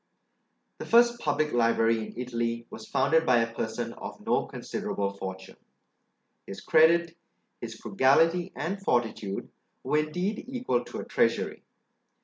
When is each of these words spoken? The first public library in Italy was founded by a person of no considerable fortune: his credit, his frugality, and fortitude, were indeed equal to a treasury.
The 0.79 0.87
first 0.87 1.19
public 1.19 1.51
library 1.53 1.99
in 2.01 2.15
Italy 2.17 2.65
was 2.71 2.87
founded 2.87 3.23
by 3.23 3.37
a 3.37 3.53
person 3.53 3.93
of 3.93 4.25
no 4.25 4.47
considerable 4.47 5.13
fortune: 5.13 5.57
his 6.47 6.59
credit, 6.59 7.15
his 7.61 7.75
frugality, 7.79 8.51
and 8.55 8.81
fortitude, 8.81 9.49
were 9.83 9.99
indeed 9.99 10.43
equal 10.47 10.83
to 10.85 11.01
a 11.01 11.05
treasury. 11.05 11.61